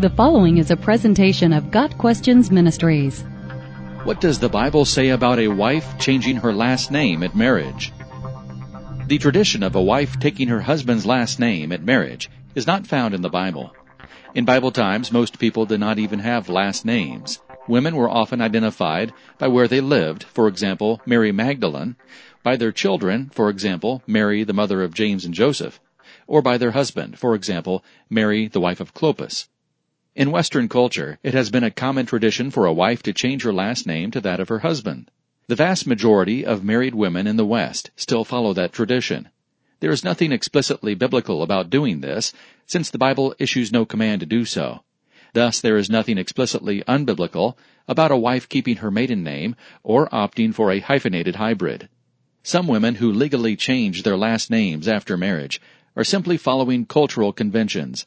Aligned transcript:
The 0.00 0.08
following 0.08 0.56
is 0.56 0.70
a 0.70 0.78
presentation 0.78 1.52
of 1.52 1.70
Got 1.70 1.98
Questions 1.98 2.50
Ministries. 2.50 3.20
What 4.04 4.18
does 4.18 4.38
the 4.38 4.48
Bible 4.48 4.86
say 4.86 5.10
about 5.10 5.38
a 5.38 5.48
wife 5.48 5.98
changing 5.98 6.36
her 6.36 6.54
last 6.54 6.90
name 6.90 7.22
at 7.22 7.36
marriage? 7.36 7.92
The 9.08 9.18
tradition 9.18 9.62
of 9.62 9.74
a 9.74 9.82
wife 9.82 10.18
taking 10.18 10.48
her 10.48 10.62
husband's 10.62 11.04
last 11.04 11.38
name 11.38 11.70
at 11.70 11.82
marriage 11.82 12.30
is 12.54 12.66
not 12.66 12.86
found 12.86 13.12
in 13.12 13.20
the 13.20 13.28
Bible. 13.28 13.74
In 14.34 14.46
Bible 14.46 14.70
times, 14.70 15.12
most 15.12 15.38
people 15.38 15.66
did 15.66 15.80
not 15.80 15.98
even 15.98 16.20
have 16.20 16.48
last 16.48 16.86
names. 16.86 17.38
Women 17.68 17.94
were 17.94 18.08
often 18.08 18.40
identified 18.40 19.12
by 19.36 19.48
where 19.48 19.68
they 19.68 19.82
lived, 19.82 20.22
for 20.22 20.48
example, 20.48 21.02
Mary 21.04 21.30
Magdalene, 21.30 21.96
by 22.42 22.56
their 22.56 22.72
children, 22.72 23.30
for 23.34 23.50
example, 23.50 24.02
Mary, 24.06 24.44
the 24.44 24.54
mother 24.54 24.82
of 24.82 24.94
James 24.94 25.26
and 25.26 25.34
Joseph, 25.34 25.78
or 26.26 26.40
by 26.40 26.56
their 26.56 26.70
husband, 26.70 27.18
for 27.18 27.34
example, 27.34 27.84
Mary, 28.08 28.48
the 28.48 28.60
wife 28.60 28.80
of 28.80 28.94
Clopas. 28.94 29.46
In 30.16 30.32
Western 30.32 30.68
culture, 30.68 31.20
it 31.22 31.34
has 31.34 31.50
been 31.50 31.62
a 31.62 31.70
common 31.70 32.04
tradition 32.04 32.50
for 32.50 32.66
a 32.66 32.72
wife 32.72 33.00
to 33.04 33.12
change 33.12 33.44
her 33.44 33.52
last 33.52 33.86
name 33.86 34.10
to 34.10 34.20
that 34.20 34.40
of 34.40 34.48
her 34.48 34.58
husband. 34.58 35.08
The 35.46 35.54
vast 35.54 35.86
majority 35.86 36.44
of 36.44 36.64
married 36.64 36.96
women 36.96 37.28
in 37.28 37.36
the 37.36 37.46
West 37.46 37.92
still 37.94 38.24
follow 38.24 38.52
that 38.54 38.72
tradition. 38.72 39.28
There 39.78 39.92
is 39.92 40.02
nothing 40.02 40.32
explicitly 40.32 40.96
biblical 40.96 41.44
about 41.44 41.70
doing 41.70 42.00
this, 42.00 42.32
since 42.66 42.90
the 42.90 42.98
Bible 42.98 43.36
issues 43.38 43.70
no 43.70 43.84
command 43.84 44.18
to 44.18 44.26
do 44.26 44.44
so. 44.44 44.82
Thus, 45.32 45.60
there 45.60 45.76
is 45.76 45.88
nothing 45.88 46.18
explicitly 46.18 46.82
unbiblical 46.88 47.56
about 47.86 48.10
a 48.10 48.16
wife 48.16 48.48
keeping 48.48 48.78
her 48.78 48.90
maiden 48.90 49.22
name 49.22 49.54
or 49.84 50.08
opting 50.08 50.52
for 50.52 50.72
a 50.72 50.80
hyphenated 50.80 51.36
hybrid. 51.36 51.88
Some 52.42 52.66
women 52.66 52.96
who 52.96 53.12
legally 53.12 53.54
change 53.54 54.02
their 54.02 54.16
last 54.16 54.50
names 54.50 54.88
after 54.88 55.16
marriage 55.16 55.60
are 55.94 56.02
simply 56.02 56.36
following 56.36 56.84
cultural 56.84 57.32
conventions. 57.32 58.06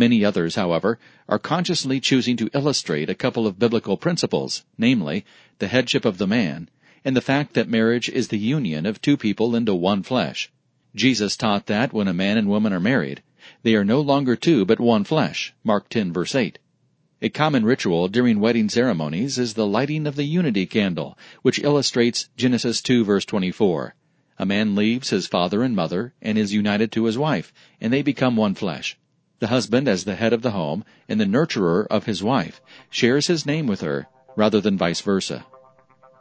Many 0.00 0.24
others, 0.24 0.54
however, 0.54 0.98
are 1.28 1.38
consciously 1.38 2.00
choosing 2.00 2.34
to 2.38 2.48
illustrate 2.54 3.10
a 3.10 3.14
couple 3.14 3.46
of 3.46 3.58
biblical 3.58 3.98
principles, 3.98 4.64
namely, 4.78 5.26
the 5.58 5.68
headship 5.68 6.06
of 6.06 6.16
the 6.16 6.26
man, 6.26 6.70
and 7.04 7.14
the 7.14 7.20
fact 7.20 7.52
that 7.52 7.68
marriage 7.68 8.08
is 8.08 8.28
the 8.28 8.38
union 8.38 8.86
of 8.86 9.02
two 9.02 9.18
people 9.18 9.54
into 9.54 9.74
one 9.74 10.02
flesh. 10.02 10.50
Jesus 10.94 11.36
taught 11.36 11.66
that 11.66 11.92
when 11.92 12.08
a 12.08 12.14
man 12.14 12.38
and 12.38 12.48
woman 12.48 12.72
are 12.72 12.80
married, 12.80 13.22
they 13.62 13.74
are 13.74 13.84
no 13.84 14.00
longer 14.00 14.36
two 14.36 14.64
but 14.64 14.80
one 14.80 15.04
flesh, 15.04 15.52
Mark 15.62 15.90
10 15.90 16.14
verse 16.14 16.34
8. 16.34 16.58
A 17.20 17.28
common 17.28 17.66
ritual 17.66 18.08
during 18.08 18.40
wedding 18.40 18.70
ceremonies 18.70 19.38
is 19.38 19.52
the 19.52 19.66
lighting 19.66 20.06
of 20.06 20.16
the 20.16 20.24
unity 20.24 20.64
candle, 20.64 21.18
which 21.42 21.58
illustrates 21.58 22.30
Genesis 22.38 22.80
2 22.80 23.04
verse 23.04 23.26
24. 23.26 23.94
A 24.38 24.46
man 24.46 24.74
leaves 24.74 25.10
his 25.10 25.26
father 25.26 25.62
and 25.62 25.76
mother 25.76 26.14
and 26.22 26.38
is 26.38 26.54
united 26.54 26.90
to 26.92 27.04
his 27.04 27.18
wife, 27.18 27.52
and 27.82 27.92
they 27.92 28.00
become 28.00 28.34
one 28.34 28.54
flesh. 28.54 28.96
The 29.40 29.46
husband, 29.46 29.88
as 29.88 30.04
the 30.04 30.16
head 30.16 30.34
of 30.34 30.42
the 30.42 30.50
home 30.50 30.84
and 31.08 31.18
the 31.18 31.24
nurturer 31.24 31.86
of 31.90 32.04
his 32.04 32.22
wife, 32.22 32.60
shares 32.90 33.26
his 33.26 33.46
name 33.46 33.66
with 33.66 33.80
her, 33.80 34.06
rather 34.36 34.60
than 34.60 34.76
vice 34.76 35.00
versa. 35.00 35.46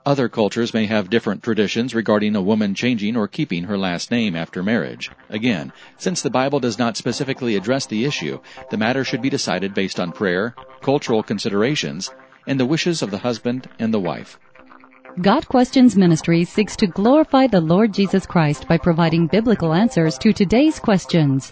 Other 0.05 0.29
cultures 0.29 0.73
may 0.73 0.85
have 0.85 1.09
different 1.09 1.43
traditions 1.43 1.93
regarding 1.93 2.37
a 2.37 2.41
woman 2.41 2.73
changing 2.73 3.17
or 3.17 3.27
keeping 3.27 3.65
her 3.65 3.77
last 3.77 4.09
name 4.09 4.37
after 4.37 4.63
marriage. 4.63 5.11
Again, 5.29 5.73
since 5.97 6.21
the 6.21 6.29
Bible 6.29 6.61
does 6.61 6.79
not 6.79 6.95
specifically 6.95 7.57
address 7.57 7.85
the 7.85 8.05
issue, 8.05 8.39
the 8.71 8.77
matter 8.77 9.03
should 9.03 9.21
be 9.21 9.29
decided 9.29 9.73
based 9.73 9.99
on 9.99 10.13
prayer, 10.13 10.55
cultural 10.81 11.21
considerations, 11.21 12.09
and 12.47 12.57
the 12.57 12.65
wishes 12.65 13.01
of 13.01 13.11
the 13.11 13.17
husband 13.17 13.69
and 13.79 13.93
the 13.93 13.99
wife. 13.99 14.39
Got 15.21 15.45
Questions 15.49 15.97
Ministry 15.97 16.45
seeks 16.45 16.77
to 16.77 16.87
glorify 16.87 17.47
the 17.47 17.59
Lord 17.59 17.93
Jesus 17.93 18.25
Christ 18.25 18.65
by 18.69 18.77
providing 18.77 19.27
biblical 19.27 19.73
answers 19.73 20.17
to 20.19 20.31
today's 20.31 20.79
questions. 20.79 21.51